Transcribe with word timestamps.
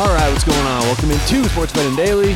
All 0.00 0.06
right, 0.06 0.30
what's 0.30 0.44
going 0.44 0.58
on? 0.58 0.80
Welcome 0.84 1.10
into 1.10 1.46
Sports 1.50 1.74
Betting 1.74 1.94
Daily. 1.94 2.30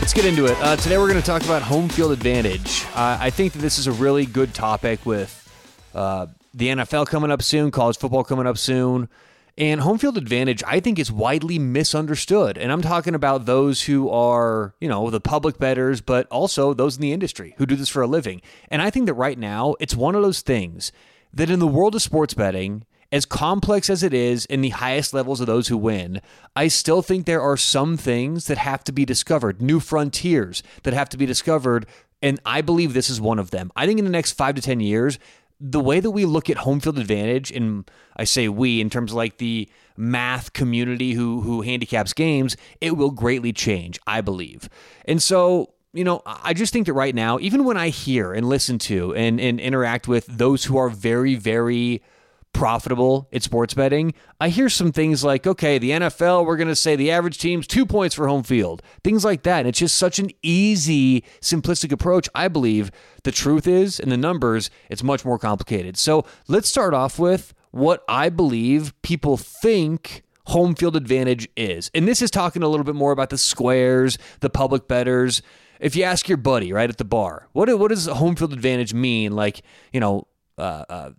Let's 0.00 0.12
get 0.12 0.26
into 0.26 0.44
it. 0.44 0.58
Uh, 0.60 0.76
today 0.76 0.98
we're 0.98 1.08
going 1.08 1.18
to 1.18 1.26
talk 1.26 1.42
about 1.44 1.62
home 1.62 1.88
field 1.88 2.12
advantage. 2.12 2.84
Uh, 2.94 3.16
I 3.18 3.30
think 3.30 3.54
that 3.54 3.60
this 3.60 3.78
is 3.78 3.86
a 3.86 3.92
really 3.92 4.26
good 4.26 4.52
topic 4.52 5.06
with 5.06 5.50
uh, 5.94 6.26
the 6.52 6.68
NFL 6.68 7.06
coming 7.06 7.30
up 7.30 7.40
soon, 7.40 7.70
college 7.70 7.96
football 7.96 8.22
coming 8.22 8.46
up 8.46 8.58
soon. 8.58 9.08
And 9.56 9.80
home 9.80 9.96
field 9.96 10.18
advantage, 10.18 10.62
I 10.66 10.78
think, 10.78 10.98
is 10.98 11.10
widely 11.10 11.58
misunderstood. 11.58 12.58
And 12.58 12.70
I'm 12.70 12.82
talking 12.82 13.14
about 13.14 13.46
those 13.46 13.84
who 13.84 14.10
are, 14.10 14.74
you 14.78 14.86
know, 14.86 15.08
the 15.08 15.18
public 15.18 15.58
betters, 15.58 16.02
but 16.02 16.26
also 16.26 16.74
those 16.74 16.96
in 16.96 17.00
the 17.00 17.14
industry 17.14 17.54
who 17.56 17.64
do 17.64 17.76
this 17.76 17.88
for 17.88 18.02
a 18.02 18.06
living. 18.06 18.42
And 18.68 18.82
I 18.82 18.90
think 18.90 19.06
that 19.06 19.14
right 19.14 19.38
now, 19.38 19.74
it's 19.80 19.96
one 19.96 20.16
of 20.16 20.22
those 20.22 20.42
things 20.42 20.92
that 21.32 21.48
in 21.48 21.60
the 21.60 21.66
world 21.66 21.94
of 21.94 22.02
sports 22.02 22.34
betting, 22.34 22.84
as 23.12 23.24
complex 23.24 23.88
as 23.88 24.02
it 24.02 24.12
is 24.12 24.44
in 24.46 24.60
the 24.60 24.70
highest 24.70 25.14
levels 25.14 25.40
of 25.40 25.46
those 25.46 25.68
who 25.68 25.76
win, 25.76 26.20
I 26.54 26.68
still 26.68 27.02
think 27.02 27.26
there 27.26 27.42
are 27.42 27.56
some 27.56 27.96
things 27.96 28.46
that 28.46 28.58
have 28.58 28.84
to 28.84 28.92
be 28.92 29.04
discovered, 29.04 29.62
new 29.62 29.80
frontiers 29.80 30.62
that 30.82 30.94
have 30.94 31.08
to 31.10 31.16
be 31.16 31.26
discovered. 31.26 31.86
And 32.22 32.40
I 32.44 32.62
believe 32.62 32.94
this 32.94 33.10
is 33.10 33.20
one 33.20 33.38
of 33.38 33.50
them. 33.50 33.70
I 33.76 33.86
think 33.86 33.98
in 33.98 34.04
the 34.04 34.10
next 34.10 34.32
five 34.32 34.54
to 34.56 34.62
10 34.62 34.80
years, 34.80 35.18
the 35.60 35.80
way 35.80 36.00
that 36.00 36.10
we 36.10 36.24
look 36.24 36.50
at 36.50 36.58
home 36.58 36.80
field 36.80 36.98
advantage, 36.98 37.50
and 37.50 37.90
I 38.16 38.24
say 38.24 38.48
we 38.48 38.80
in 38.80 38.90
terms 38.90 39.12
of 39.12 39.16
like 39.16 39.38
the 39.38 39.68
math 39.96 40.52
community 40.52 41.12
who 41.12 41.40
who 41.40 41.62
handicaps 41.62 42.12
games, 42.12 42.56
it 42.80 42.96
will 42.96 43.10
greatly 43.10 43.52
change, 43.52 43.98
I 44.06 44.20
believe. 44.20 44.68
And 45.06 45.22
so 45.22 45.72
you 45.96 46.04
know, 46.04 46.20
I 46.26 46.52
just 46.52 46.74
think 46.74 46.86
that 46.86 46.92
right 46.92 47.14
now, 47.14 47.38
even 47.38 47.64
when 47.64 47.78
I 47.78 47.88
hear 47.88 48.34
and 48.34 48.46
listen 48.46 48.78
to 48.80 49.14
and, 49.14 49.40
and 49.40 49.58
interact 49.58 50.06
with 50.06 50.26
those 50.26 50.64
who 50.64 50.76
are 50.76 50.90
very, 50.90 51.36
very 51.36 52.02
profitable 52.56 53.28
at 53.32 53.42
sports 53.42 53.74
betting, 53.74 54.14
I 54.40 54.48
hear 54.48 54.70
some 54.70 54.90
things 54.90 55.22
like, 55.22 55.46
okay, 55.46 55.76
the 55.78 55.90
NFL, 55.90 56.46
we're 56.46 56.56
going 56.56 56.68
to 56.68 56.74
say 56.74 56.96
the 56.96 57.10
average 57.10 57.38
team's 57.38 57.66
two 57.66 57.84
points 57.84 58.14
for 58.14 58.26
home 58.28 58.42
field, 58.42 58.82
things 59.04 59.24
like 59.24 59.42
that. 59.42 59.60
And 59.60 59.68
it's 59.68 59.78
just 59.78 59.96
such 59.96 60.18
an 60.18 60.30
easy, 60.42 61.22
simplistic 61.40 61.92
approach. 61.92 62.28
I 62.34 62.48
believe 62.48 62.90
the 63.24 63.30
truth 63.30 63.66
is, 63.66 64.00
in 64.00 64.08
the 64.08 64.16
numbers, 64.16 64.70
it's 64.88 65.02
much 65.02 65.24
more 65.24 65.38
complicated. 65.38 65.98
So 65.98 66.24
let's 66.48 66.68
start 66.68 66.94
off 66.94 67.18
with 67.18 67.52
what 67.72 68.02
I 68.08 68.30
believe 68.30 68.94
people 69.02 69.36
think 69.36 70.22
home 70.46 70.74
field 70.74 70.96
advantage 70.96 71.48
is. 71.56 71.90
And 71.94 72.08
this 72.08 72.22
is 72.22 72.30
talking 72.30 72.62
a 72.62 72.68
little 72.68 72.84
bit 72.84 72.94
more 72.94 73.12
about 73.12 73.28
the 73.28 73.38
squares, 73.38 74.16
the 74.40 74.48
public 74.48 74.88
betters. 74.88 75.42
If 75.78 75.94
you 75.94 76.04
ask 76.04 76.26
your 76.26 76.38
buddy 76.38 76.72
right 76.72 76.88
at 76.88 76.96
the 76.96 77.04
bar, 77.04 77.48
what 77.52 77.68
what 77.78 77.88
does 77.88 78.06
home 78.06 78.34
field 78.34 78.54
advantage 78.54 78.94
mean? 78.94 79.32
Like 79.32 79.60
you 79.92 80.00
know, 80.00 80.26
uh, 80.56 80.84
uh, 80.88 81.10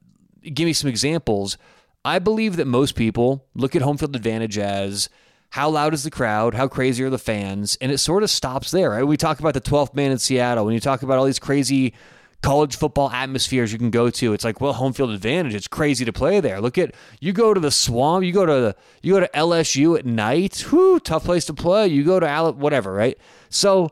give 0.54 0.66
me 0.66 0.74
some 0.74 0.90
examples. 0.90 1.58
I 2.06 2.20
believe 2.20 2.56
that 2.56 2.68
most 2.68 2.96
people 2.96 3.46
look 3.54 3.76
at 3.76 3.82
home 3.82 3.98
field 3.98 4.16
advantage 4.16 4.58
as 4.58 5.10
how 5.52 5.70
loud 5.70 5.94
is 5.94 6.04
the 6.04 6.12
crowd, 6.12 6.54
how 6.54 6.68
crazy 6.68 7.04
are 7.04 7.10
the 7.10 7.18
fans, 7.18 7.78
and 7.82 7.92
it 7.92 7.98
sort 7.98 8.24
of 8.24 8.30
stops 8.30 8.72
there. 8.72 8.92
Right? 8.92 9.04
We 9.04 9.18
talk 9.18 9.40
about 9.40 9.54
the 9.54 9.62
12th 9.62 9.94
man 9.94 10.12
in 10.12 10.18
Seattle. 10.18 10.66
When 10.66 10.74
you 10.74 10.80
talk 10.80 11.04
about 11.04 11.18
all 11.18 11.26
these 11.26 11.40
crazy 11.40 11.94
college 12.42 12.76
football 12.76 13.10
atmospheres 13.10 13.74
you 13.74 13.80
can 13.80 13.90
go 13.90 14.10
to. 14.10 14.34
It's 14.34 14.44
like, 14.44 14.62
well, 14.62 14.74
home 14.74 14.94
field 14.94 15.10
advantage. 15.12 15.56
It's 15.56 15.68
crazy 15.68 16.06
to 16.06 16.14
play 16.14 16.40
there. 16.40 16.62
Look 16.62 16.78
at 16.78 16.94
you 17.20 17.34
go 17.34 17.54
to 17.54 17.60
the 17.60 17.72
swamp, 17.72 18.24
you 18.24 18.32
go 18.32 18.46
to 18.46 18.54
the, 18.54 18.76
you 19.02 19.14
go 19.14 19.20
to 19.20 19.30
LSU 19.34 19.98
at 19.98 20.06
night. 20.06 20.72
Whoo, 20.72 21.00
tough 21.00 21.24
place 21.24 21.46
to 21.46 21.54
play. 21.54 21.88
You 21.88 22.04
go 22.04 22.20
to 22.20 22.28
Al- 22.28 22.54
whatever, 22.54 22.94
right? 22.94 23.18
So 23.50 23.92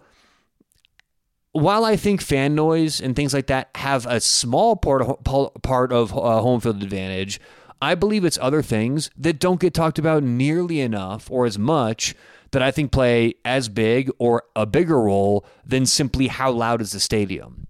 while 1.56 1.86
I 1.86 1.96
think 1.96 2.22
fan 2.22 2.54
noise 2.54 3.00
and 3.00 3.16
things 3.16 3.34
like 3.34 3.48
that 3.48 3.70
have 3.76 4.06
a 4.06 4.20
small 4.20 4.76
part 4.76 5.02
of, 5.02 5.54
part 5.64 5.94
of 5.94 6.12
uh, 6.12 6.42
home 6.42 6.60
field 6.60 6.84
advantage, 6.84 7.40
I 7.82 7.96
believe 7.96 8.26
it's 8.26 8.38
other 8.42 8.62
things 8.62 9.10
that 9.16 9.40
don't 9.40 9.62
get 9.62 9.74
talked 9.74 9.98
about 9.98 10.22
nearly 10.22 10.82
enough 10.82 11.32
or 11.32 11.46
as 11.46 11.58
much 11.58 12.14
that 12.52 12.62
I 12.62 12.72
think 12.72 12.92
play 12.92 13.36
as 13.46 13.70
big 13.70 14.12
or 14.20 14.44
a 14.54 14.66
bigger 14.66 15.00
role 15.00 15.46
than 15.66 15.86
simply 15.86 16.28
how 16.28 16.52
loud 16.52 16.82
is 16.82 16.92
the 16.92 17.00
stadium. 17.00 17.68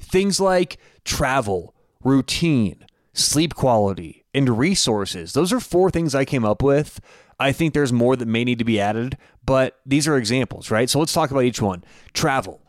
Things 0.00 0.40
like 0.40 0.78
travel, 1.04 1.76
routine, 2.02 2.84
sleep 3.12 3.54
quality, 3.54 4.24
and 4.34 4.58
resources. 4.58 5.32
Those 5.32 5.52
are 5.52 5.60
four 5.60 5.92
things 5.92 6.16
I 6.16 6.24
came 6.24 6.44
up 6.44 6.60
with. 6.60 7.00
I 7.38 7.52
think 7.52 7.72
there's 7.72 7.92
more 7.92 8.16
that 8.16 8.26
may 8.26 8.42
need 8.42 8.58
to 8.58 8.64
be 8.64 8.80
added, 8.80 9.16
but 9.46 9.78
these 9.86 10.08
are 10.08 10.16
examples, 10.16 10.72
right? 10.72 10.90
So 10.90 10.98
let's 10.98 11.12
talk 11.12 11.30
about 11.30 11.44
each 11.44 11.62
one. 11.62 11.84
Travel. 12.14 12.61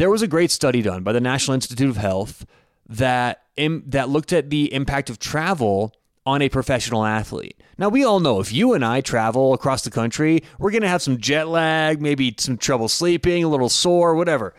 There 0.00 0.08
was 0.08 0.22
a 0.22 0.26
great 0.26 0.50
study 0.50 0.80
done 0.80 1.02
by 1.02 1.12
the 1.12 1.20
National 1.20 1.54
Institute 1.54 1.90
of 1.90 1.98
Health 1.98 2.46
that 2.88 3.42
Im- 3.58 3.82
that 3.86 4.08
looked 4.08 4.32
at 4.32 4.48
the 4.48 4.72
impact 4.72 5.10
of 5.10 5.18
travel 5.18 5.94
on 6.24 6.40
a 6.40 6.48
professional 6.48 7.04
athlete. 7.04 7.62
Now 7.76 7.90
we 7.90 8.02
all 8.02 8.18
know 8.18 8.40
if 8.40 8.50
you 8.50 8.72
and 8.72 8.82
I 8.82 9.02
travel 9.02 9.52
across 9.52 9.82
the 9.82 9.90
country, 9.90 10.42
we're 10.58 10.70
going 10.70 10.80
to 10.80 10.88
have 10.88 11.02
some 11.02 11.18
jet 11.18 11.48
lag, 11.48 12.00
maybe 12.00 12.34
some 12.38 12.56
trouble 12.56 12.88
sleeping, 12.88 13.44
a 13.44 13.48
little 13.48 13.68
sore, 13.68 14.14
whatever. 14.14 14.54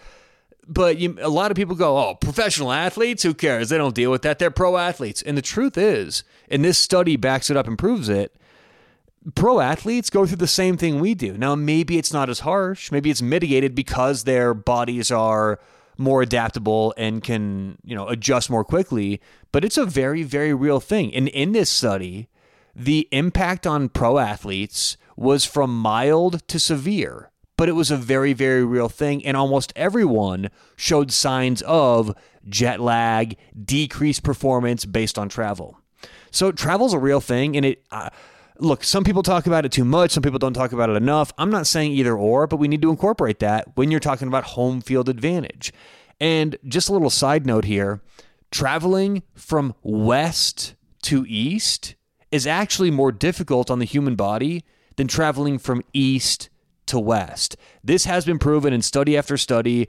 But 0.67 0.99
you, 0.99 1.17
a 1.19 1.29
lot 1.29 1.49
of 1.49 1.57
people 1.57 1.75
go, 1.75 1.97
"Oh, 1.97 2.13
professional 2.13 2.71
athletes, 2.71 3.23
who 3.23 3.33
cares? 3.33 3.69
They 3.69 3.79
don't 3.79 3.95
deal 3.95 4.11
with 4.11 4.21
that. 4.21 4.37
They're 4.37 4.51
pro 4.51 4.77
athletes." 4.77 5.23
And 5.23 5.35
the 5.35 5.41
truth 5.41 5.75
is, 5.75 6.23
and 6.51 6.63
this 6.63 6.77
study 6.77 7.15
backs 7.15 7.49
it 7.49 7.57
up 7.57 7.67
and 7.67 7.79
proves 7.79 8.09
it, 8.09 8.35
pro 9.35 9.59
athletes 9.59 10.09
go 10.09 10.25
through 10.25 10.37
the 10.37 10.47
same 10.47 10.77
thing 10.77 10.99
we 10.99 11.13
do. 11.13 11.37
Now, 11.37 11.55
maybe 11.55 11.97
it's 11.97 12.13
not 12.13 12.29
as 12.29 12.41
harsh. 12.41 12.91
Maybe 12.91 13.09
it's 13.09 13.21
mitigated 13.21 13.75
because 13.75 14.23
their 14.23 14.53
bodies 14.53 15.11
are 15.11 15.59
more 15.97 16.21
adaptable 16.21 16.93
and 16.97 17.23
can, 17.23 17.77
you 17.83 17.95
know, 17.95 18.07
adjust 18.07 18.49
more 18.49 18.63
quickly, 18.63 19.21
but 19.51 19.63
it's 19.63 19.77
a 19.77 19.85
very 19.85 20.23
very 20.23 20.53
real 20.53 20.79
thing. 20.79 21.13
And 21.13 21.27
in 21.27 21.51
this 21.51 21.69
study, 21.69 22.27
the 22.75 23.07
impact 23.11 23.67
on 23.67 23.89
pro 23.89 24.17
athletes 24.17 24.97
was 25.15 25.45
from 25.45 25.77
mild 25.77 26.47
to 26.47 26.59
severe, 26.59 27.29
but 27.57 27.69
it 27.69 27.73
was 27.73 27.91
a 27.91 27.97
very 27.97 28.33
very 28.33 28.65
real 28.65 28.89
thing 28.89 29.23
and 29.25 29.37
almost 29.37 29.73
everyone 29.75 30.49
showed 30.75 31.11
signs 31.11 31.61
of 31.63 32.15
jet 32.49 32.79
lag, 32.79 33.37
decreased 33.63 34.23
performance 34.23 34.85
based 34.85 35.19
on 35.19 35.29
travel. 35.29 35.77
So 36.31 36.51
travel's 36.51 36.93
a 36.93 36.99
real 36.99 37.21
thing 37.21 37.55
and 37.55 37.65
it 37.65 37.83
uh, 37.91 38.09
look, 38.59 38.83
some 38.83 39.03
people 39.03 39.23
talk 39.23 39.47
about 39.47 39.65
it 39.65 39.71
too 39.71 39.85
much, 39.85 40.11
some 40.11 40.23
people 40.23 40.39
don't 40.39 40.53
talk 40.53 40.71
about 40.71 40.89
it 40.89 40.95
enough. 40.95 41.33
I'm 41.37 41.49
not 41.49 41.67
saying 41.67 41.91
either 41.93 42.15
or, 42.15 42.47
but 42.47 42.57
we 42.57 42.67
need 42.67 42.81
to 42.81 42.89
incorporate 42.89 43.39
that 43.39 43.75
when 43.75 43.91
you're 43.91 43.99
talking 43.99 44.27
about 44.27 44.43
home 44.43 44.81
field 44.81 45.09
advantage. 45.09 45.73
And 46.19 46.57
just 46.65 46.89
a 46.89 46.93
little 46.93 47.09
side 47.09 47.45
note 47.45 47.65
here 47.65 48.01
traveling 48.51 49.23
from 49.33 49.73
west 49.81 50.75
to 51.03 51.25
east 51.27 51.95
is 52.31 52.45
actually 52.45 52.91
more 52.91 53.11
difficult 53.11 53.71
on 53.71 53.79
the 53.79 53.85
human 53.85 54.15
body 54.15 54.63
than 54.97 55.07
traveling 55.07 55.57
from 55.57 55.81
east 55.93 56.49
to 56.85 56.99
west. 56.99 57.55
This 57.83 58.05
has 58.05 58.25
been 58.25 58.39
proven 58.39 58.73
in 58.73 58.81
study 58.81 59.17
after 59.17 59.37
study. 59.37 59.87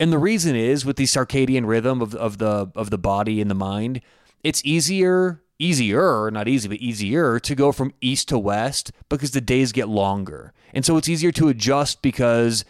And 0.00 0.12
the 0.12 0.18
reason 0.18 0.56
is 0.56 0.84
with 0.84 0.96
the 0.96 1.04
circadian 1.04 1.66
rhythm 1.66 2.00
of, 2.00 2.14
of 2.14 2.38
the 2.38 2.70
of 2.74 2.90
the 2.90 2.98
body 2.98 3.40
and 3.40 3.50
the 3.50 3.54
mind, 3.54 4.00
it's 4.42 4.62
easier 4.64 5.42
easier, 5.58 6.30
not 6.30 6.48
easy, 6.48 6.68
but 6.68 6.78
easier 6.78 7.40
to 7.40 7.54
go 7.54 7.72
from 7.72 7.92
east 8.00 8.28
to 8.28 8.38
west 8.38 8.92
because 9.08 9.32
the 9.32 9.40
days 9.40 9.72
get 9.72 9.88
longer. 9.88 10.52
And 10.72 10.84
so 10.84 10.96
it's 10.96 11.08
easier 11.08 11.32
to 11.32 11.48
adjust 11.48 12.02
because 12.02 12.64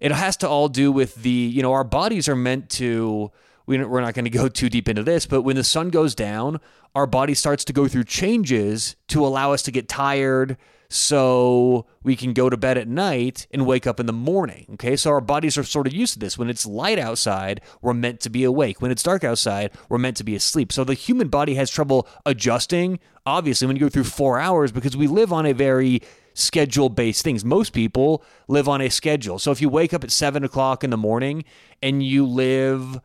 it 0.00 0.12
has 0.12 0.36
to 0.38 0.48
all 0.48 0.68
do 0.68 0.92
with 0.92 1.16
the, 1.16 1.30
you 1.30 1.62
know, 1.62 1.72
our 1.72 1.84
bodies 1.84 2.28
are 2.28 2.36
meant 2.36 2.68
to, 2.70 3.30
we're 3.66 4.00
not 4.00 4.14
going 4.14 4.24
to 4.24 4.30
go 4.30 4.48
too 4.60 4.68
deep 4.68 4.88
into 4.88 5.02
this, 5.02 5.26
but 5.26 5.42
when 5.42 5.56
the 5.56 5.64
sun 5.64 5.88
goes 5.90 6.14
down, 6.14 6.60
our 6.94 7.06
body 7.06 7.34
starts 7.34 7.64
to 7.64 7.72
go 7.72 7.88
through 7.88 8.04
changes 8.04 8.96
to 9.08 9.24
allow 9.26 9.52
us 9.52 9.62
to 9.62 9.70
get 9.70 9.88
tired, 9.88 10.56
so 10.88 11.86
we 12.02 12.16
can 12.16 12.32
go 12.32 12.48
to 12.48 12.56
bed 12.56 12.78
at 12.78 12.88
night 12.88 13.46
and 13.50 13.66
wake 13.66 13.86
up 13.86 13.98
in 13.98 14.06
the 14.06 14.12
morning. 14.12 14.66
Okay, 14.74 14.96
so 14.96 15.10
our 15.10 15.20
bodies 15.20 15.58
are 15.58 15.64
sort 15.64 15.86
of 15.86 15.92
used 15.92 16.14
to 16.14 16.18
this. 16.18 16.38
When 16.38 16.48
it's 16.48 16.66
light 16.66 16.98
outside, 16.98 17.60
we're 17.82 17.94
meant 17.94 18.20
to 18.20 18.30
be 18.30 18.44
awake. 18.44 18.80
When 18.80 18.90
it's 18.90 19.02
dark 19.02 19.24
outside, 19.24 19.72
we're 19.88 19.98
meant 19.98 20.16
to 20.18 20.24
be 20.24 20.36
asleep. 20.36 20.72
So 20.72 20.84
the 20.84 20.94
human 20.94 21.28
body 21.28 21.54
has 21.54 21.70
trouble 21.70 22.08
adjusting, 22.24 23.00
obviously, 23.24 23.66
when 23.66 23.76
you 23.76 23.80
go 23.80 23.88
through 23.88 24.04
four 24.04 24.38
hours 24.38 24.72
because 24.72 24.96
we 24.96 25.06
live 25.06 25.32
on 25.32 25.46
a 25.46 25.52
very 25.52 26.02
schedule 26.34 26.88
based 26.88 27.24
things. 27.24 27.44
Most 27.44 27.72
people 27.72 28.22
live 28.46 28.68
on 28.68 28.80
a 28.80 28.90
schedule. 28.90 29.38
So 29.38 29.50
if 29.50 29.60
you 29.60 29.68
wake 29.68 29.94
up 29.94 30.04
at 30.04 30.10
seven 30.10 30.44
o'clock 30.44 30.84
in 30.84 30.90
the 30.90 30.96
morning 30.96 31.44
and 31.82 32.02
you 32.02 32.26
live 32.26 33.00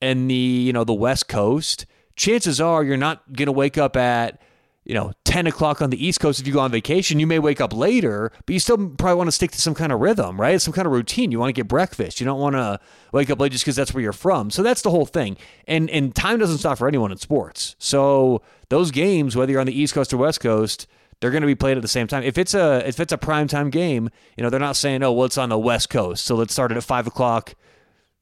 in 0.00 0.28
the, 0.28 0.34
you 0.34 0.72
know, 0.72 0.84
the 0.84 0.92
West 0.92 1.28
Coast, 1.28 1.86
chances 2.16 2.60
are 2.60 2.82
you're 2.82 2.96
not 2.96 3.32
going 3.32 3.46
to 3.46 3.52
wake 3.52 3.78
up 3.78 3.96
at 3.96 4.40
you 4.86 4.94
know, 4.94 5.12
10 5.24 5.48
o'clock 5.48 5.82
on 5.82 5.90
the 5.90 6.06
East 6.06 6.20
Coast, 6.20 6.38
if 6.38 6.46
you 6.46 6.52
go 6.52 6.60
on 6.60 6.70
vacation, 6.70 7.18
you 7.18 7.26
may 7.26 7.40
wake 7.40 7.60
up 7.60 7.74
later, 7.74 8.30
but 8.46 8.52
you 8.52 8.60
still 8.60 8.76
probably 8.90 9.16
want 9.16 9.26
to 9.26 9.32
stick 9.32 9.50
to 9.50 9.60
some 9.60 9.74
kind 9.74 9.90
of 9.90 9.98
rhythm, 9.98 10.40
right? 10.40 10.62
Some 10.62 10.72
kind 10.72 10.86
of 10.86 10.92
routine. 10.92 11.32
You 11.32 11.40
want 11.40 11.48
to 11.48 11.52
get 11.52 11.66
breakfast. 11.66 12.20
You 12.20 12.24
don't 12.24 12.38
want 12.38 12.54
to 12.54 12.78
wake 13.12 13.28
up 13.28 13.40
late 13.40 13.50
just 13.50 13.64
because 13.64 13.74
that's 13.74 13.92
where 13.92 14.02
you're 14.02 14.12
from. 14.12 14.48
So 14.52 14.62
that's 14.62 14.82
the 14.82 14.90
whole 14.90 15.04
thing. 15.04 15.36
And 15.66 15.90
and 15.90 16.14
time 16.14 16.38
doesn't 16.38 16.58
stop 16.58 16.78
for 16.78 16.86
anyone 16.86 17.10
in 17.10 17.18
sports. 17.18 17.74
So 17.80 18.42
those 18.68 18.92
games, 18.92 19.34
whether 19.34 19.50
you're 19.50 19.60
on 19.60 19.66
the 19.66 19.78
East 19.78 19.92
Coast 19.92 20.14
or 20.14 20.18
West 20.18 20.38
Coast, 20.38 20.86
they're 21.20 21.32
going 21.32 21.42
to 21.42 21.48
be 21.48 21.56
played 21.56 21.76
at 21.76 21.82
the 21.82 21.88
same 21.88 22.06
time. 22.06 22.22
If 22.22 22.38
it's 22.38 22.54
a 22.54 22.86
if 22.86 23.00
it's 23.00 23.12
a 23.12 23.18
prime 23.18 23.48
time 23.48 23.70
game, 23.70 24.08
you 24.36 24.44
know, 24.44 24.50
they're 24.50 24.60
not 24.60 24.76
saying, 24.76 25.02
oh, 25.02 25.10
well, 25.10 25.26
it's 25.26 25.36
on 25.36 25.48
the 25.48 25.58
West 25.58 25.90
Coast, 25.90 26.24
so 26.24 26.36
let's 26.36 26.52
start 26.52 26.70
it 26.70 26.76
at 26.76 26.84
five 26.84 27.08
o'clock, 27.08 27.54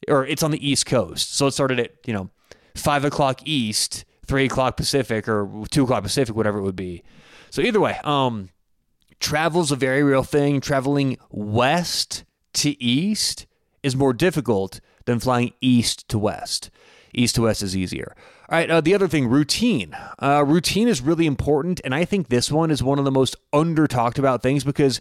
or 0.08 0.24
it's 0.24 0.42
on 0.42 0.50
the 0.50 0.66
East 0.66 0.86
Coast, 0.86 1.34
so 1.34 1.46
it 1.46 1.78
at 1.78 1.90
you 2.06 2.14
know 2.14 2.30
five 2.74 3.04
o'clock 3.04 3.40
East 3.44 4.06
three 4.26 4.46
o'clock 4.46 4.76
Pacific 4.76 5.28
or 5.28 5.64
two 5.70 5.84
o'clock 5.84 6.02
Pacific, 6.02 6.34
whatever 6.34 6.58
it 6.58 6.62
would 6.62 6.76
be. 6.76 7.02
So 7.50 7.62
either 7.62 7.80
way, 7.80 7.98
um, 8.04 8.50
travel's 9.20 9.70
a 9.70 9.76
very 9.76 10.02
real 10.02 10.24
thing. 10.24 10.60
Traveling 10.60 11.18
west 11.30 12.24
to 12.54 12.82
east 12.82 13.46
is 13.82 13.94
more 13.94 14.12
difficult 14.12 14.80
than 15.04 15.20
flying 15.20 15.52
east 15.60 16.08
to 16.08 16.18
west. 16.18 16.70
East 17.12 17.36
to 17.36 17.42
west 17.42 17.62
is 17.62 17.76
easier. 17.76 18.14
All 18.48 18.58
right, 18.58 18.70
uh, 18.70 18.80
the 18.80 18.94
other 18.94 19.08
thing, 19.08 19.28
routine. 19.28 19.96
Uh, 20.18 20.44
routine 20.46 20.88
is 20.88 21.00
really 21.00 21.26
important, 21.26 21.80
and 21.84 21.94
I 21.94 22.04
think 22.04 22.28
this 22.28 22.50
one 22.50 22.70
is 22.70 22.82
one 22.82 22.98
of 22.98 23.04
the 23.04 23.10
most 23.10 23.36
under 23.52 23.86
talked 23.86 24.18
about 24.18 24.42
things 24.42 24.64
because 24.64 25.00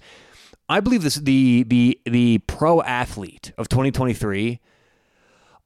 I 0.69 0.79
believe 0.79 1.03
this 1.03 1.15
the 1.15 1.63
the 1.63 1.99
the 2.05 2.37
pro 2.39 2.81
athlete 2.83 3.51
of 3.57 3.67
2023 3.67 4.59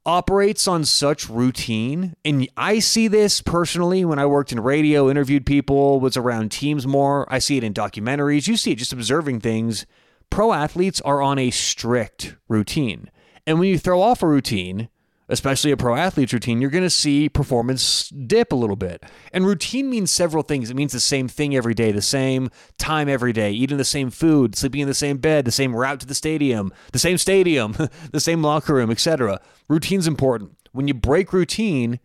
operates 0.07 0.69
on 0.69 0.85
such 0.85 1.29
routine 1.29 2.15
and 2.23 2.47
I 2.55 2.79
see 2.79 3.09
this 3.09 3.41
personally 3.41 4.05
when 4.05 4.17
I 4.17 4.25
worked 4.25 4.53
in 4.53 4.59
radio, 4.61 5.09
interviewed 5.09 5.45
people, 5.45 5.99
was 5.99 6.15
around 6.15 6.51
teams 6.51 6.87
more. 6.87 7.31
I 7.31 7.39
see 7.39 7.57
it 7.57 7.63
in 7.63 7.73
documentaries. 7.73 8.47
You 8.47 8.55
see 8.55 8.71
it 8.71 8.77
just 8.77 8.93
observing 8.93 9.41
things. 9.41 9.85
Pro 10.29 10.53
athletes 10.53 11.01
are 11.01 11.21
on 11.21 11.37
a 11.37 11.51
strict 11.51 12.37
routine. 12.47 13.11
And 13.45 13.59
when 13.59 13.67
you 13.67 13.77
throw 13.77 14.01
off 14.01 14.23
a 14.23 14.27
routine, 14.27 14.87
especially 15.29 15.71
a 15.71 15.77
pro 15.77 15.95
athlete's 15.95 16.33
routine, 16.33 16.61
you're 16.61 16.69
going 16.69 16.83
to 16.83 16.89
see 16.89 17.27
performance 17.27 18.09
dip 18.09 18.51
a 18.51 18.55
little 18.55 18.75
bit. 18.75 19.03
And 19.33 19.45
routine 19.45 19.89
means 19.89 20.11
several 20.11 20.43
things. 20.43 20.69
It 20.69 20.75
means 20.75 20.93
the 20.93 20.99
same 20.99 21.27
thing 21.27 21.55
every 21.55 21.73
day, 21.73 21.91
the 21.91 22.01
same 22.01 22.49
time 22.77 23.09
every 23.09 23.33
day, 23.33 23.51
eating 23.51 23.77
the 23.77 23.83
same 23.83 24.09
food, 24.09 24.55
sleeping 24.55 24.81
in 24.81 24.87
the 24.87 24.93
same 24.93 25.17
bed, 25.17 25.45
the 25.45 25.51
same 25.51 25.75
route 25.75 25.99
to 26.01 26.05
the 26.05 26.15
stadium, 26.15 26.71
the 26.93 26.99
same 26.99 27.17
stadium, 27.17 27.75
the 28.11 28.19
same 28.19 28.41
locker 28.41 28.73
room, 28.73 28.89
etc. 28.89 29.41
Routine's 29.67 30.07
important. 30.07 30.57
When 30.71 30.87
you 30.87 30.93
break 30.93 31.33
routine, 31.33 31.99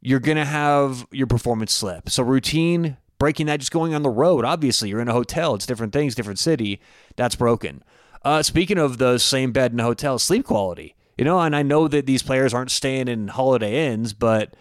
you're 0.00 0.20
going 0.20 0.36
to 0.36 0.44
have 0.44 1.06
your 1.10 1.26
performance 1.26 1.72
slip. 1.72 2.08
So 2.10 2.22
routine, 2.22 2.98
breaking 3.18 3.46
that, 3.46 3.60
just 3.60 3.72
going 3.72 3.94
on 3.94 4.02
the 4.02 4.10
road. 4.10 4.44
Obviously, 4.44 4.90
you're 4.90 5.00
in 5.00 5.08
a 5.08 5.12
hotel. 5.12 5.54
It's 5.54 5.66
different 5.66 5.92
things, 5.92 6.14
different 6.14 6.38
city. 6.38 6.80
That's 7.16 7.34
broken. 7.34 7.82
Uh, 8.22 8.42
speaking 8.42 8.78
of 8.78 8.98
the 8.98 9.18
same 9.18 9.52
bed 9.52 9.72
in 9.72 9.80
a 9.80 9.84
hotel, 9.84 10.18
sleep 10.18 10.46
quality 10.46 10.94
you 11.16 11.24
know, 11.24 11.40
and 11.40 11.54
I 11.54 11.62
know 11.62 11.88
that 11.88 12.06
these 12.06 12.22
players 12.22 12.54
aren't 12.54 12.70
staying 12.70 13.08
in 13.08 13.28
Holiday 13.28 13.86
Inns, 13.86 14.12
but 14.12 14.54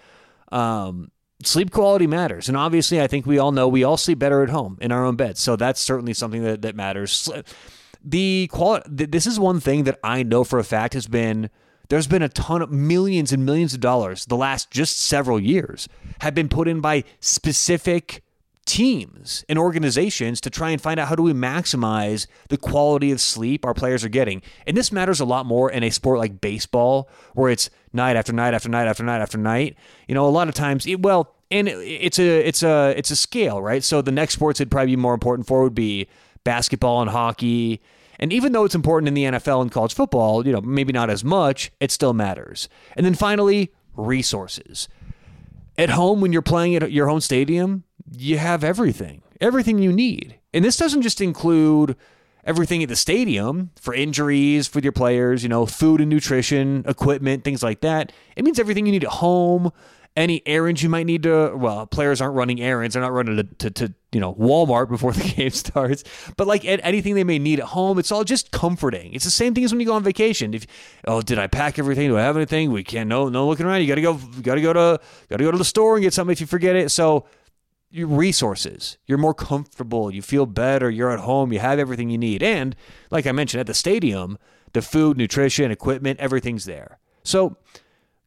um, 0.51 1.11
sleep 1.43 1.71
quality 1.71 2.07
matters. 2.07 2.47
And 2.47 2.57
obviously, 2.57 3.01
I 3.01 3.07
think 3.07 3.25
we 3.25 3.39
all 3.39 3.51
know 3.51 3.67
we 3.67 3.83
all 3.83 3.97
sleep 3.97 4.19
better 4.19 4.43
at 4.43 4.49
home 4.49 4.77
in 4.81 4.91
our 4.91 5.05
own 5.05 5.15
beds. 5.15 5.39
So 5.39 5.55
that's 5.55 5.79
certainly 5.79 6.13
something 6.13 6.43
that, 6.43 6.61
that 6.61 6.75
matters. 6.75 7.29
The 8.03 8.49
quality, 8.51 9.05
this 9.05 9.25
is 9.25 9.39
one 9.39 9.59
thing 9.59 9.85
that 9.85 9.99
I 10.03 10.23
know 10.23 10.43
for 10.43 10.59
a 10.59 10.63
fact 10.63 10.93
has 10.93 11.07
been 11.07 11.49
there's 11.89 12.07
been 12.07 12.21
a 12.21 12.29
ton 12.29 12.61
of 12.61 12.71
millions 12.71 13.31
and 13.31 13.45
millions 13.45 13.73
of 13.73 13.79
dollars 13.79 14.25
the 14.25 14.37
last 14.37 14.71
just 14.71 14.99
several 14.99 15.39
years 15.39 15.87
have 16.21 16.33
been 16.33 16.49
put 16.49 16.67
in 16.67 16.79
by 16.81 17.03
specific 17.19 18.23
teams 18.65 19.43
and 19.49 19.59
organizations 19.59 20.39
to 20.41 20.49
try 20.49 20.69
and 20.69 20.81
find 20.81 20.99
out 20.99 21.07
how 21.09 21.15
do 21.15 21.23
we 21.23 21.33
maximize 21.33 22.27
the 22.49 22.57
quality 22.57 23.11
of 23.11 23.19
sleep 23.19 23.65
our 23.65 23.73
players 23.73 24.03
are 24.03 24.09
getting. 24.09 24.41
And 24.65 24.77
this 24.77 24.91
matters 24.91 25.19
a 25.19 25.25
lot 25.25 25.45
more 25.45 25.69
in 25.69 25.83
a 25.83 25.89
sport 25.89 26.19
like 26.19 26.39
baseball 26.39 27.09
where 27.33 27.51
it's 27.51 27.69
night 27.91 28.15
after 28.15 28.31
night 28.31 28.53
after 28.53 28.69
night 28.69 28.87
after 28.87 29.03
night 29.03 29.21
after 29.21 29.37
night. 29.37 29.75
You 30.07 30.15
know, 30.15 30.25
a 30.27 30.29
lot 30.29 30.47
of 30.47 30.53
times 30.53 30.85
it, 30.85 31.01
well, 31.01 31.35
and 31.51 31.67
it's 31.67 32.19
a 32.19 32.47
it's 32.47 32.63
a 32.63 32.93
it's 32.97 33.11
a 33.11 33.15
scale, 33.15 33.61
right? 33.61 33.83
So 33.83 34.01
the 34.01 34.11
next 34.11 34.33
sports 34.33 34.59
it'd 34.59 34.71
probably 34.71 34.93
be 34.93 35.01
more 35.01 35.13
important 35.13 35.47
for 35.47 35.63
would 35.63 35.75
be 35.75 36.07
basketball 36.43 37.01
and 37.01 37.11
hockey. 37.11 37.81
And 38.19 38.31
even 38.31 38.51
though 38.53 38.63
it's 38.63 38.75
important 38.75 39.07
in 39.07 39.13
the 39.13 39.23
NFL 39.23 39.61
and 39.61 39.71
college 39.71 39.93
football, 39.93 40.45
you 40.45 40.53
know, 40.53 40.61
maybe 40.61 40.93
not 40.93 41.09
as 41.09 41.23
much, 41.23 41.71
it 41.79 41.91
still 41.91 42.13
matters. 42.13 42.69
And 42.95 43.05
then 43.05 43.15
finally, 43.15 43.73
resources. 43.95 44.87
At 45.77 45.89
home 45.89 46.21
when 46.21 46.31
you're 46.31 46.43
playing 46.43 46.75
at 46.75 46.91
your 46.91 47.07
home 47.07 47.19
stadium, 47.19 47.83
you 48.11 48.37
have 48.37 48.63
everything, 48.63 49.21
everything 49.41 49.79
you 49.79 49.91
need. 49.91 50.39
And 50.53 50.63
this 50.63 50.77
doesn't 50.77 51.01
just 51.01 51.21
include 51.21 51.95
everything 52.43 52.83
at 52.83 52.89
the 52.89 52.95
stadium 52.95 53.71
for 53.75 53.93
injuries 53.93 54.67
for 54.67 54.79
your 54.79 54.91
players, 54.91 55.43
you 55.43 55.49
know, 55.49 55.65
food 55.65 56.01
and 56.01 56.09
nutrition, 56.09 56.83
equipment, 56.87 57.43
things 57.43 57.63
like 57.63 57.81
that. 57.81 58.11
It 58.35 58.43
means 58.43 58.59
everything 58.59 58.85
you 58.85 58.91
need 58.91 59.03
at 59.03 59.11
home, 59.11 59.71
any 60.15 60.43
errands 60.45 60.83
you 60.83 60.89
might 60.89 61.05
need 61.05 61.23
to. 61.23 61.55
Well, 61.55 61.87
players 61.87 62.21
aren't 62.21 62.35
running 62.35 62.61
errands; 62.61 62.93
they're 62.93 63.01
not 63.01 63.11
running 63.11 63.37
to, 63.37 63.43
to, 63.43 63.71
to 63.71 63.93
you 64.11 64.19
know 64.19 64.35
Walmart 64.35 64.89
before 64.89 65.11
the 65.13 65.23
game 65.23 65.49
starts. 65.49 66.03
But 66.37 66.47
like 66.47 66.65
anything 66.65 67.15
they 67.15 67.23
may 67.23 67.39
need 67.39 67.59
at 67.59 67.67
home, 67.67 67.97
it's 67.97 68.11
all 68.11 68.23
just 68.23 68.51
comforting. 68.51 69.13
It's 69.13 69.25
the 69.25 69.31
same 69.31 69.55
thing 69.55 69.63
as 69.63 69.71
when 69.71 69.79
you 69.79 69.87
go 69.87 69.93
on 69.93 70.03
vacation. 70.03 70.53
If 70.53 70.67
oh, 71.05 71.21
did 71.21 71.39
I 71.39 71.47
pack 71.47 71.79
everything? 71.79 72.09
Do 72.09 72.17
I 72.17 72.21
have 72.21 72.35
anything? 72.35 72.71
We 72.71 72.83
can't. 72.83 73.09
No, 73.09 73.29
no 73.29 73.47
looking 73.47 73.65
around. 73.65 73.81
You 73.81 73.87
got 73.87 73.95
to 73.95 74.01
go. 74.01 74.13
Got 74.41 74.55
to 74.55 74.61
go 74.61 74.73
to. 74.73 74.99
Got 75.29 75.37
to 75.37 75.43
go 75.43 75.51
to 75.51 75.57
the 75.57 75.65
store 75.65 75.95
and 75.95 76.03
get 76.03 76.13
something 76.13 76.33
if 76.33 76.41
you 76.41 76.47
forget 76.47 76.75
it. 76.75 76.91
So 76.91 77.25
your 77.93 78.07
resources. 78.07 78.97
You're 79.05 79.19
more 79.19 79.35
comfortable. 79.35 80.09
You 80.09 80.23
feel 80.23 80.47
better. 80.47 80.89
You're 80.89 81.11
at 81.11 81.19
home. 81.19 81.53
You 81.53 81.59
have 81.59 81.77
everything 81.77 82.09
you 82.09 82.17
need. 82.17 82.41
And 82.41 82.75
like 83.11 83.27
I 83.27 83.31
mentioned 83.31 83.61
at 83.61 83.67
the 83.67 83.75
stadium, 83.75 84.39
the 84.73 84.81
food, 84.81 85.15
nutrition, 85.15 85.69
equipment, 85.69 86.19
everything's 86.19 86.65
there. 86.65 86.97
So 87.23 87.55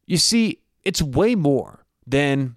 you 0.06 0.18
see, 0.18 0.60
it's 0.84 1.02
way 1.02 1.34
more 1.34 1.84
than 2.06 2.54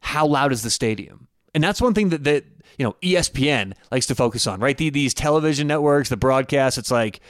how 0.00 0.26
loud 0.26 0.52
is 0.52 0.62
the 0.62 0.70
stadium. 0.70 1.28
And 1.54 1.62
that's 1.62 1.82
one 1.82 1.92
thing 1.92 2.08
that, 2.08 2.24
that 2.24 2.44
you 2.78 2.84
know 2.84 2.96
ESPN 3.02 3.74
likes 3.90 4.06
to 4.06 4.14
focus 4.14 4.46
on, 4.46 4.58
right? 4.60 4.76
The, 4.76 4.88
these 4.88 5.12
television 5.12 5.66
networks, 5.66 6.08
the 6.08 6.16
broadcast. 6.16 6.78
It's 6.78 6.90
like, 6.90 7.20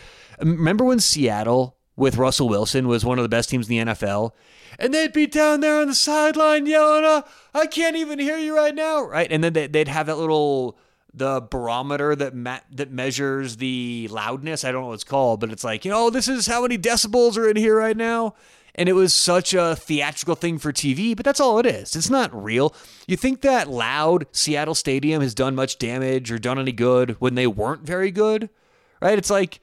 remember 0.40 0.84
when 0.84 1.00
Seattle 1.00 1.75
with 1.96 2.16
Russell 2.16 2.48
Wilson 2.48 2.88
was 2.88 3.04
one 3.04 3.18
of 3.18 3.22
the 3.22 3.28
best 3.28 3.50
teams 3.50 3.68
in 3.68 3.86
the 3.86 3.92
NFL, 3.92 4.32
and 4.78 4.92
they'd 4.92 5.12
be 5.12 5.26
down 5.26 5.60
there 5.60 5.80
on 5.80 5.88
the 5.88 5.94
sideline 5.94 6.66
yelling, 6.66 7.04
uh, 7.04 7.22
"I 7.54 7.66
can't 7.66 7.96
even 7.96 8.18
hear 8.18 8.38
you 8.38 8.54
right 8.54 8.74
now!" 8.74 9.02
Right, 9.02 9.30
and 9.30 9.42
then 9.42 9.52
they'd 9.72 9.88
have 9.88 10.06
that 10.06 10.18
little 10.18 10.78
the 11.16 11.40
barometer 11.40 12.14
that 12.14 12.34
ma- 12.34 12.60
that 12.70 12.92
measures 12.92 13.56
the 13.56 14.06
loudness. 14.10 14.64
I 14.64 14.70
don't 14.70 14.82
know 14.82 14.88
what 14.88 14.94
it's 14.94 15.04
called, 15.04 15.40
but 15.40 15.50
it's 15.50 15.64
like 15.64 15.84
you 15.84 15.90
know 15.90 16.10
this 16.10 16.28
is 16.28 16.46
how 16.46 16.62
many 16.62 16.76
decibels 16.76 17.36
are 17.38 17.48
in 17.48 17.56
here 17.56 17.76
right 17.76 17.96
now. 17.96 18.34
And 18.78 18.90
it 18.90 18.92
was 18.92 19.14
such 19.14 19.54
a 19.54 19.74
theatrical 19.74 20.34
thing 20.34 20.58
for 20.58 20.70
TV, 20.70 21.16
but 21.16 21.24
that's 21.24 21.40
all 21.40 21.58
it 21.58 21.64
is. 21.64 21.96
It's 21.96 22.10
not 22.10 22.44
real. 22.44 22.74
You 23.06 23.16
think 23.16 23.40
that 23.40 23.70
loud 23.70 24.26
Seattle 24.32 24.74
Stadium 24.74 25.22
has 25.22 25.34
done 25.34 25.54
much 25.54 25.78
damage 25.78 26.30
or 26.30 26.38
done 26.38 26.58
any 26.58 26.72
good 26.72 27.16
when 27.18 27.36
they 27.36 27.46
weren't 27.46 27.86
very 27.86 28.10
good, 28.10 28.50
right? 29.00 29.16
It's 29.16 29.30
like 29.30 29.60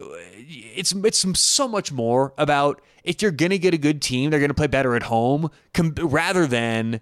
Uh, 0.00 0.04
it's 0.08 0.92
it's 0.92 1.38
so 1.38 1.68
much 1.68 1.92
more 1.92 2.32
about 2.36 2.82
if 3.04 3.22
you're 3.22 3.30
gonna 3.30 3.58
get 3.58 3.74
a 3.74 3.78
good 3.78 4.02
team, 4.02 4.30
they're 4.30 4.40
gonna 4.40 4.54
play 4.54 4.66
better 4.66 4.94
at 4.94 5.04
home, 5.04 5.50
com- 5.72 5.94
rather 5.96 6.46
than 6.46 7.00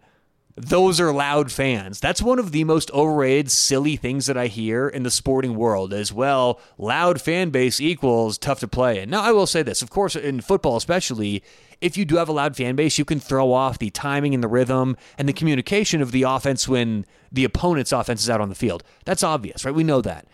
those 0.56 1.00
are 1.00 1.12
loud 1.12 1.50
fans. 1.50 1.98
That's 1.98 2.22
one 2.22 2.38
of 2.38 2.52
the 2.52 2.62
most 2.62 2.90
overrated, 2.92 3.50
silly 3.50 3.96
things 3.96 4.26
that 4.26 4.36
I 4.36 4.46
hear 4.46 4.88
in 4.88 5.02
the 5.02 5.10
sporting 5.10 5.56
world 5.56 5.92
as 5.92 6.12
well. 6.12 6.60
Loud 6.78 7.20
fan 7.20 7.50
base 7.50 7.80
equals 7.80 8.38
tough 8.38 8.60
to 8.60 8.68
play 8.68 9.00
in. 9.00 9.10
Now, 9.10 9.22
I 9.22 9.32
will 9.32 9.48
say 9.48 9.62
this, 9.62 9.82
of 9.82 9.90
course, 9.90 10.14
in 10.14 10.40
football 10.40 10.76
especially, 10.76 11.42
if 11.80 11.96
you 11.96 12.04
do 12.04 12.16
have 12.16 12.28
a 12.28 12.32
loud 12.32 12.56
fan 12.56 12.76
base, 12.76 12.98
you 12.98 13.04
can 13.04 13.18
throw 13.18 13.52
off 13.52 13.78
the 13.78 13.90
timing 13.90 14.32
and 14.32 14.44
the 14.44 14.48
rhythm 14.48 14.96
and 15.18 15.28
the 15.28 15.32
communication 15.32 16.00
of 16.00 16.12
the 16.12 16.22
offense 16.22 16.68
when 16.68 17.04
the 17.32 17.44
opponent's 17.44 17.90
offense 17.90 18.22
is 18.22 18.30
out 18.30 18.40
on 18.40 18.48
the 18.48 18.54
field. 18.54 18.84
That's 19.04 19.24
obvious, 19.24 19.64
right? 19.64 19.74
We 19.74 19.82
know 19.82 20.00
that. 20.02 20.26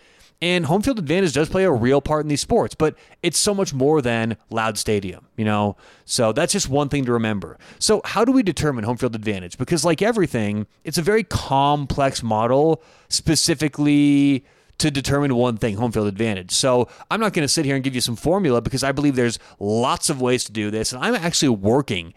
And 0.43 0.65
home 0.65 0.81
field 0.81 0.99
advantage 0.99 1.35
does 1.35 1.51
play 1.51 1.65
a 1.65 1.71
real 1.71 2.01
part 2.01 2.25
in 2.25 2.29
these 2.29 2.41
sports, 2.41 2.75
but 2.75 2.95
it's 3.23 3.39
so 3.39 3.53
much 3.53 3.75
more 3.75 4.01
than 4.01 4.39
loud 4.49 4.79
stadium, 4.79 5.27
you 5.37 5.45
know? 5.45 5.77
So 6.07 6.33
that's 6.33 6.53
just 6.53 6.69
one 6.69 6.89
thing 6.89 7.05
to 7.05 7.13
remember. 7.13 7.59
So, 7.79 8.01
how 8.07 8.25
do 8.25 8.33
we 8.33 8.43
determine 8.43 8.85
home 8.85 8.97
field 8.97 9.15
advantage? 9.15 9.59
Because, 9.59 9.85
like 9.85 10.01
everything, 10.01 10.67
it's 10.83 10.97
a 10.97 11.03
very 11.03 11.25
complex 11.25 12.23
model 12.23 12.83
specifically 13.09 14.47
to 14.79 14.91
determine 14.91 15.35
one 15.35 15.59
thing 15.59 15.77
home 15.77 15.93
field 15.93 16.07
advantage. 16.07 16.53
So, 16.53 16.89
I'm 17.11 17.21
not 17.21 17.35
going 17.35 17.45
to 17.45 17.49
sit 17.49 17.67
here 17.67 17.75
and 17.75 17.85
give 17.85 17.95
you 17.95 18.01
some 18.01 18.17
formula 18.17 18.63
because 18.63 18.83
I 18.83 18.93
believe 18.93 19.17
there's 19.17 19.39
lots 19.59 20.09
of 20.09 20.23
ways 20.23 20.45
to 20.45 20.53
do 20.53 20.71
this. 20.71 20.95
And 20.95 21.05
I'm 21.05 21.15
actually 21.15 21.51
working 21.51 22.15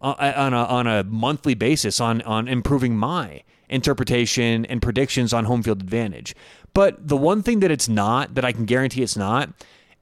uh, 0.00 0.32
on 0.36 0.54
a, 0.54 0.64
on 0.64 0.86
a 0.86 1.02
monthly 1.02 1.54
basis 1.54 2.00
on, 2.00 2.22
on 2.22 2.46
improving 2.46 2.96
my 2.96 3.42
interpretation 3.68 4.64
and 4.66 4.82
predictions 4.82 5.32
on 5.32 5.44
home 5.44 5.62
field 5.62 5.80
advantage. 5.80 6.34
But 6.74 7.08
the 7.08 7.16
one 7.16 7.42
thing 7.42 7.60
that 7.60 7.70
it's 7.70 7.88
not, 7.88 8.34
that 8.34 8.44
I 8.44 8.52
can 8.52 8.64
guarantee 8.64 9.02
it's 9.02 9.16
not, 9.16 9.50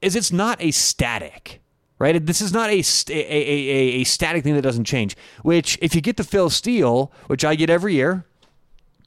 is 0.01 0.15
it's 0.15 0.31
not 0.31 0.61
a 0.61 0.71
static, 0.71 1.61
right? 1.99 2.25
This 2.25 2.41
is 2.41 2.51
not 2.51 2.69
a, 2.69 2.83
a, 3.09 3.13
a, 3.13 4.01
a 4.01 4.03
static 4.03 4.43
thing 4.43 4.55
that 4.55 4.61
doesn't 4.61 4.85
change, 4.85 5.15
which 5.43 5.77
if 5.81 5.95
you 5.95 6.01
get 6.01 6.17
the 6.17 6.23
Phil 6.23 6.49
Steele, 6.49 7.11
which 7.27 7.45
I 7.45 7.55
get 7.55 7.69
every 7.69 7.93
year, 7.93 8.25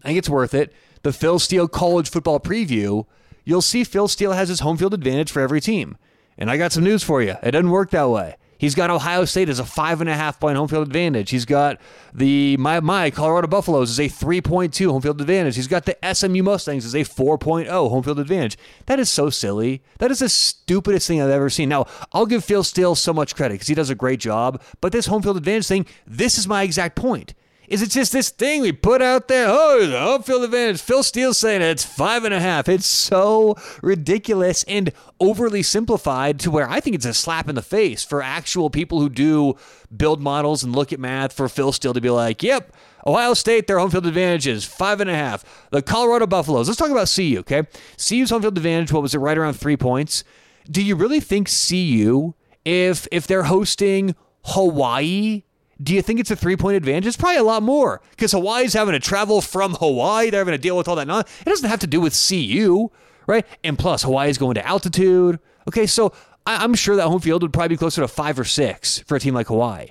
I 0.03 0.09
think 0.09 0.19
it's 0.19 0.31
worth 0.31 0.55
it, 0.55 0.73
the 1.03 1.13
Phil 1.13 1.39
Steele 1.39 1.69
college 1.69 2.09
football 2.09 2.41
preview, 2.41 3.07
you'll 3.45 3.63
see 3.63 3.85
Phil 3.85 4.09
Steele 4.09 4.33
has 4.33 4.49
his 4.49 4.61
home 4.61 4.77
field 4.77 4.95
advantage 4.95 5.31
for 5.31 5.41
every 5.41 5.61
team. 5.61 5.99
And 6.39 6.51
I 6.51 6.57
got 6.57 6.73
some 6.73 6.85
news 6.85 7.03
for 7.03 7.23
you. 7.23 7.37
It 7.43 7.53
doesn't 7.53 7.71
work 7.71 7.91
that 7.91 8.09
way. 8.11 8.37
He's 8.59 8.75
got 8.75 8.91
Ohio 8.91 9.25
State 9.25 9.49
as 9.49 9.59
a 9.59 9.65
five 9.65 10.01
and 10.01 10.09
a 10.09 10.15
half 10.15 10.41
point 10.41 10.57
home 10.57 10.69
field 10.69 10.87
advantage. 10.87 11.31
He's 11.31 11.45
got 11.45 11.81
the 12.15 12.57
my 12.57 12.81
my 12.81 13.11
Colorado 13.11 13.49
Buffaloes 13.49 13.91
as 13.91 13.99
a 13.99 14.09
3.2 14.09 14.91
home 14.91 15.03
field 15.03 15.21
advantage. 15.21 15.57
He's 15.57 15.69
got 15.69 15.85
the 15.85 15.97
SMU 16.15 16.43
Mustangs 16.43 16.85
as 16.85 16.95
a 16.95 17.01
4.0 17.01 17.69
home 17.69 18.03
field 18.03 18.19
advantage. 18.19 18.57
That 18.87 18.99
is 18.99 19.11
so 19.11 19.31
silly. 19.31 19.83
That 19.99 20.11
is 20.11 20.21
the 20.21 20.29
stupidest 20.29 21.07
thing 21.07 21.21
I've 21.21 21.31
ever 21.31 21.51
seen. 21.51 21.69
Now, 21.69 21.87
I'll 22.13 22.27
give 22.27 22.45
Phil 22.45 22.65
Steele 22.65 22.95
so 22.95 23.13
much 23.13 23.35
credit 23.35 23.55
because 23.55 23.69
he 23.69 23.75
does 23.75 23.91
a 23.91 23.95
great 23.95 24.21
job, 24.21 24.63
but 24.81 24.93
this 24.93 25.07
home 25.07 25.23
field 25.23 25.37
advantage 25.37 25.67
thing, 25.67 25.87
this 26.07 26.39
is 26.39 26.49
my 26.49 26.63
exact 26.63 26.97
point. 26.97 27.35
Is 27.69 27.83
it 27.83 27.91
just 27.91 28.13
this 28.13 28.31
thing 28.31 28.63
we 28.63 28.73
put 28.73 29.03
out 29.03 29.29
there. 29.29 29.47
Oh, 29.49 29.87
the 29.87 29.99
home 29.99 30.23
field 30.23 30.45
advantage. 30.45 30.81
Phil 30.81 31.03
Steele 31.03 31.35
saying 31.35 31.63
it's 31.63 31.85
five 31.85 32.25
and 32.25 32.35
a 32.35 32.41
half. 32.41 32.69
It's 32.69 32.87
so 32.87 33.57
ridiculous 33.83 34.65
and 34.65 34.93
overly 35.21 35.63
simplified 35.63 36.39
to 36.41 36.51
where 36.51 36.69
I 36.69 36.81
think 36.81 36.97
it's 36.97 37.07
a 37.07 37.15
slap 37.15 37.49
in 37.49 37.55
the 37.55 37.63
face 37.63 38.05
for 38.05 38.23
actual 38.23 38.71
people 38.71 39.01
who 39.01 39.09
do 39.09 39.57
build 39.95 40.21
models 40.21 40.63
and 40.63 40.75
look 40.75 40.93
at 40.93 41.01
math 41.01 41.33
for 41.33 41.49
Phil 41.49 41.73
Steele 41.73 41.95
to 41.95 42.01
be 42.01 42.11
like, 42.11 42.43
yep, 42.43 42.73
Ohio 43.07 43.35
State, 43.35 43.67
their 43.67 43.79
home 43.79 43.91
field 43.91 44.07
advantage 44.07 44.47
is 44.47 44.65
five 44.65 45.01
and 45.01 45.09
a 45.09 45.15
half. 45.15 45.45
The 45.71 45.83
Colorado 45.83 46.27
Buffaloes, 46.27 46.69
let's 46.69 46.79
talk 46.79 46.91
about 46.91 47.13
CU, 47.15 47.39
okay? 47.41 47.63
CU's 47.97 48.31
home 48.31 48.43
field 48.43 48.57
advantage, 48.57 48.93
what 48.93 49.03
was 49.03 49.15
it, 49.15 49.19
right 49.19 49.39
around 49.39 49.55
three 49.55 49.77
points? 49.77 50.25
Do 50.69 50.83
you 50.83 50.97
really 50.97 51.21
think 51.21 51.49
CU, 51.49 52.35
if 52.65 53.07
if 53.13 53.27
they're 53.27 53.45
hosting 53.45 54.17
Hawaii, 54.45 55.45
do 55.83 55.95
you 55.95 56.01
think 56.03 56.21
it's 56.21 56.31
a 56.31 56.37
three 56.37 56.57
point 56.57 56.77
advantage? 56.77 57.07
It's 57.07 57.17
probably 57.17 57.37
a 57.39 57.43
lot 57.45 57.63
more 57.63 58.01
because 58.11 58.33
Hawaii's 58.33 58.73
having 58.73 58.93
to 58.93 59.01
travel 59.01 59.41
from 59.41 59.75
Hawaii. 59.75 60.31
They're 60.31 60.41
having 60.41 60.53
to 60.53 60.59
deal 60.59 60.77
with 60.77 60.89
all 60.89 60.97
that. 60.97 61.07
Non- 61.07 61.21
it 61.41 61.45
doesn't 61.45 61.69
have 61.69 61.81
to 61.81 61.87
do 61.87 62.01
with 62.01 62.15
CU, 62.29 62.89
right? 63.27 63.45
And 63.63 63.79
plus, 63.79 64.03
Hawaii's 64.03 64.39
going 64.39 64.55
to 64.55 64.67
altitude. 64.67 65.39
Okay, 65.69 65.87
so 65.87 66.13
I- 66.47 66.63
I'm 66.65 66.75
sure 66.75 66.97
that 66.97 67.09
home 67.09 67.21
field 67.21 67.43
would 67.43 67.53
probably 67.53 67.69
be 67.69 67.77
closer 67.77 68.01
to 68.01 68.09
five 68.09 68.39
or 68.39 68.45
six 68.45 69.01
for 69.01 69.17
a 69.17 69.21
team 69.21 69.35
like 69.35 69.49
Hawaii 69.49 69.89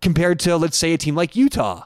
compared 0.00 0.40
to, 0.40 0.56
let's 0.56 0.76
say, 0.78 0.94
a 0.94 0.98
team 0.98 1.14
like 1.14 1.36
Utah. 1.36 1.84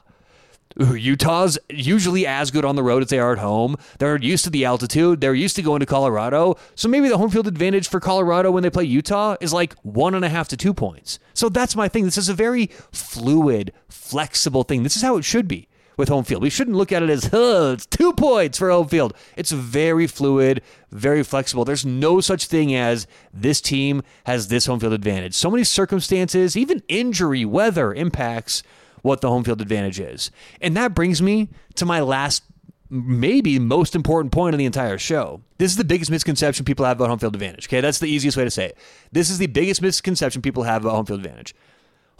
Utah's 0.79 1.57
usually 1.69 2.27
as 2.27 2.51
good 2.51 2.65
on 2.65 2.75
the 2.75 2.83
road 2.83 3.03
as 3.03 3.09
they 3.09 3.19
are 3.19 3.31
at 3.31 3.39
home. 3.39 3.77
They're 3.99 4.17
used 4.17 4.43
to 4.43 4.49
the 4.49 4.65
altitude. 4.65 5.21
They're 5.21 5.33
used 5.33 5.55
to 5.55 5.61
going 5.61 5.79
to 5.79 5.85
Colorado. 5.85 6.55
So 6.75 6.89
maybe 6.89 7.07
the 7.07 7.17
home 7.17 7.29
field 7.29 7.47
advantage 7.47 7.87
for 7.87 7.99
Colorado 7.99 8.51
when 8.51 8.63
they 8.63 8.69
play 8.69 8.83
Utah 8.83 9.35
is 9.39 9.53
like 9.53 9.73
one 9.83 10.15
and 10.15 10.25
a 10.25 10.29
half 10.29 10.47
to 10.49 10.57
two 10.57 10.73
points. 10.73 11.19
So 11.33 11.49
that's 11.49 11.75
my 11.75 11.87
thing. 11.87 12.03
This 12.03 12.17
is 12.17 12.29
a 12.29 12.33
very 12.33 12.67
fluid, 12.91 13.71
flexible 13.87 14.63
thing. 14.63 14.83
This 14.83 14.97
is 14.97 15.01
how 15.01 15.17
it 15.17 15.23
should 15.23 15.47
be 15.47 15.69
with 15.97 16.09
home 16.09 16.25
field. 16.25 16.43
We 16.43 16.49
shouldn't 16.49 16.75
look 16.75 16.91
at 16.91 17.03
it 17.03 17.09
as, 17.09 17.27
huh, 17.27 17.71
it's 17.73 17.85
two 17.85 18.11
points 18.13 18.57
for 18.57 18.69
home 18.69 18.87
field. 18.87 19.13
It's 19.37 19.51
very 19.51 20.07
fluid, 20.07 20.61
very 20.91 21.23
flexible. 21.23 21.63
There's 21.63 21.85
no 21.85 22.19
such 22.19 22.47
thing 22.47 22.75
as 22.75 23.07
this 23.33 23.61
team 23.61 24.03
has 24.25 24.49
this 24.49 24.65
home 24.65 24.79
field 24.79 24.93
advantage. 24.93 25.35
So 25.35 25.49
many 25.49 25.63
circumstances, 25.63 26.57
even 26.57 26.83
injury, 26.87 27.45
weather 27.45 27.93
impacts 27.93 28.61
what 29.05 29.21
the 29.21 29.29
home 29.29 29.43
field 29.43 29.61
advantage 29.61 29.99
is. 29.99 30.31
And 30.59 30.75
that 30.75 30.95
brings 30.95 31.21
me 31.21 31.49
to 31.75 31.85
my 31.85 31.99
last, 31.99 32.43
maybe 32.89 33.59
most 33.59 33.95
important 33.95 34.33
point 34.33 34.55
of 34.55 34.57
the 34.57 34.65
entire 34.65 34.97
show. 34.97 35.41
This 35.59 35.71
is 35.71 35.77
the 35.77 35.83
biggest 35.83 36.09
misconception 36.09 36.65
people 36.65 36.85
have 36.85 36.97
about 36.97 37.09
home 37.09 37.19
field 37.19 37.35
advantage. 37.35 37.67
Okay, 37.67 37.81
that's 37.81 37.99
the 37.99 38.07
easiest 38.07 38.35
way 38.35 38.43
to 38.43 38.51
say 38.51 38.65
it. 38.65 38.77
This 39.11 39.29
is 39.29 39.37
the 39.37 39.45
biggest 39.45 39.81
misconception 39.81 40.41
people 40.41 40.63
have 40.63 40.83
about 40.83 40.95
home 40.95 41.05
field 41.05 41.23
advantage. 41.23 41.53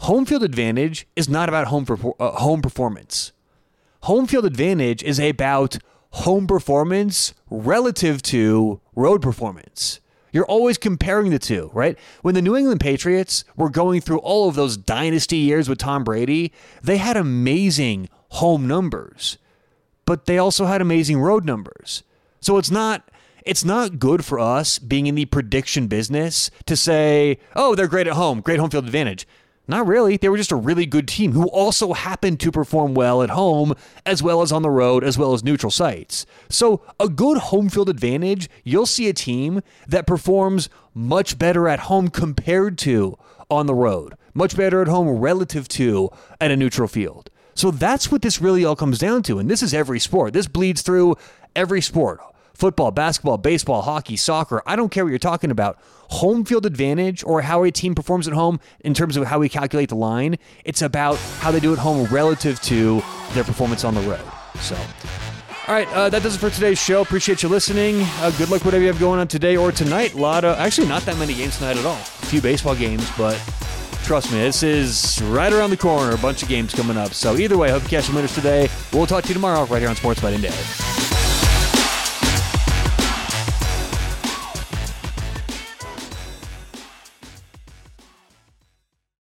Home 0.00 0.24
field 0.24 0.44
advantage 0.44 1.08
is 1.16 1.28
not 1.28 1.48
about 1.48 1.66
home 1.66 1.86
uh, 2.20 2.30
home 2.32 2.62
performance. 2.62 3.32
Home 4.02 4.28
field 4.28 4.44
advantage 4.44 5.02
is 5.02 5.18
about 5.18 5.78
home 6.10 6.46
performance 6.46 7.34
relative 7.50 8.22
to 8.22 8.80
road 8.94 9.20
performance. 9.22 10.00
You're 10.36 10.44
always 10.44 10.76
comparing 10.76 11.30
the 11.30 11.38
two, 11.38 11.70
right? 11.72 11.98
When 12.20 12.34
the 12.34 12.42
New 12.42 12.54
England 12.54 12.80
Patriots 12.80 13.42
were 13.56 13.70
going 13.70 14.02
through 14.02 14.18
all 14.18 14.50
of 14.50 14.54
those 14.54 14.76
dynasty 14.76 15.38
years 15.38 15.66
with 15.66 15.78
Tom 15.78 16.04
Brady, 16.04 16.52
they 16.82 16.98
had 16.98 17.16
amazing 17.16 18.10
home 18.32 18.68
numbers, 18.68 19.38
but 20.04 20.26
they 20.26 20.36
also 20.36 20.66
had 20.66 20.82
amazing 20.82 21.18
road 21.18 21.46
numbers. 21.46 22.02
So 22.40 22.58
it's 22.58 22.70
not 22.70 23.10
it's 23.46 23.64
not 23.64 23.98
good 23.98 24.26
for 24.26 24.38
us 24.38 24.78
being 24.78 25.06
in 25.06 25.14
the 25.14 25.24
prediction 25.24 25.86
business 25.86 26.50
to 26.66 26.76
say, 26.76 27.38
"Oh, 27.54 27.74
they're 27.74 27.88
great 27.88 28.06
at 28.06 28.12
home, 28.12 28.42
great 28.42 28.60
home 28.60 28.68
field 28.68 28.84
advantage." 28.84 29.26
Not 29.68 29.86
really. 29.86 30.16
They 30.16 30.28
were 30.28 30.36
just 30.36 30.52
a 30.52 30.56
really 30.56 30.86
good 30.86 31.08
team 31.08 31.32
who 31.32 31.48
also 31.48 31.92
happened 31.92 32.38
to 32.40 32.52
perform 32.52 32.94
well 32.94 33.22
at 33.22 33.30
home 33.30 33.74
as 34.04 34.22
well 34.22 34.42
as 34.42 34.52
on 34.52 34.62
the 34.62 34.70
road 34.70 35.02
as 35.02 35.18
well 35.18 35.32
as 35.32 35.42
neutral 35.42 35.72
sites. 35.72 36.24
So, 36.48 36.82
a 37.00 37.08
good 37.08 37.38
home 37.38 37.68
field 37.68 37.88
advantage, 37.88 38.48
you'll 38.62 38.86
see 38.86 39.08
a 39.08 39.12
team 39.12 39.62
that 39.88 40.06
performs 40.06 40.68
much 40.94 41.38
better 41.38 41.68
at 41.68 41.80
home 41.80 42.08
compared 42.08 42.78
to 42.78 43.18
on 43.50 43.66
the 43.66 43.74
road, 43.74 44.14
much 44.34 44.56
better 44.56 44.82
at 44.82 44.88
home 44.88 45.08
relative 45.08 45.66
to 45.68 46.10
at 46.40 46.50
a 46.50 46.56
neutral 46.56 46.88
field. 46.88 47.28
So, 47.54 47.72
that's 47.72 48.12
what 48.12 48.22
this 48.22 48.40
really 48.40 48.64
all 48.64 48.76
comes 48.76 49.00
down 49.00 49.24
to. 49.24 49.40
And 49.40 49.50
this 49.50 49.62
is 49.62 49.74
every 49.74 49.98
sport. 49.98 50.32
This 50.32 50.46
bleeds 50.46 50.82
through 50.82 51.16
every 51.56 51.80
sport 51.80 52.20
football, 52.56 52.90
basketball, 52.90 53.38
baseball, 53.38 53.82
hockey, 53.82 54.16
soccer. 54.16 54.62
I 54.66 54.76
don't 54.76 54.88
care 54.88 55.04
what 55.04 55.10
you're 55.10 55.18
talking 55.18 55.50
about. 55.50 55.78
Home 56.08 56.44
field 56.44 56.64
advantage 56.64 57.22
or 57.24 57.42
how 57.42 57.64
a 57.64 57.70
team 57.70 57.94
performs 57.94 58.26
at 58.26 58.34
home 58.34 58.60
in 58.80 58.94
terms 58.94 59.16
of 59.16 59.26
how 59.26 59.38
we 59.38 59.48
calculate 59.48 59.90
the 59.90 59.96
line, 59.96 60.38
it's 60.64 60.82
about 60.82 61.16
how 61.40 61.50
they 61.50 61.60
do 61.60 61.72
at 61.72 61.78
home 61.78 62.06
relative 62.06 62.60
to 62.62 63.02
their 63.32 63.44
performance 63.44 63.84
on 63.84 63.94
the 63.94 64.00
road. 64.02 64.24
So. 64.60 64.76
All 65.68 65.74
right, 65.74 65.88
uh, 65.88 66.08
that 66.08 66.22
does 66.22 66.36
it 66.36 66.38
for 66.38 66.48
today's 66.48 66.80
show. 66.80 67.02
Appreciate 67.02 67.42
you 67.42 67.48
listening. 67.48 68.00
Uh, 68.20 68.30
good 68.38 68.50
luck 68.50 68.64
whatever 68.64 68.82
you 68.82 68.88
have 68.88 69.00
going 69.00 69.18
on 69.18 69.26
today 69.26 69.56
or 69.56 69.72
tonight. 69.72 70.14
A 70.14 70.16
lot 70.16 70.44
of 70.44 70.56
actually 70.58 70.86
not 70.86 71.02
that 71.02 71.18
many 71.18 71.34
games 71.34 71.58
tonight 71.58 71.76
at 71.76 71.84
all. 71.84 71.96
A 71.96 72.26
few 72.26 72.40
baseball 72.40 72.76
games, 72.76 73.10
but 73.18 73.34
trust 74.04 74.30
me, 74.32 74.38
this 74.38 74.62
is 74.62 75.20
right 75.24 75.52
around 75.52 75.70
the 75.70 75.76
corner. 75.76 76.12
A 76.12 76.18
bunch 76.18 76.44
of 76.44 76.48
games 76.48 76.72
coming 76.72 76.96
up. 76.96 77.12
So 77.12 77.36
either 77.36 77.58
way, 77.58 77.70
hope 77.70 77.82
you 77.82 77.88
catch 77.88 78.04
some 78.04 78.14
winners 78.14 78.34
today. 78.34 78.68
We'll 78.92 79.06
talk 79.06 79.24
to 79.24 79.28
you 79.28 79.34
tomorrow 79.34 79.64
right 79.64 79.80
here 79.80 79.88
on 79.88 79.96
Sports 79.96 80.20
Betting 80.20 80.40
Day. 80.40 80.54